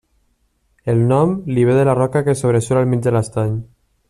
[0.93, 3.55] El nom l'hi ve de la roca que sobresurt al mig de l'estany.